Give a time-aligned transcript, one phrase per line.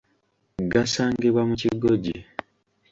[0.73, 2.15] Gasangibwa mu kigoji.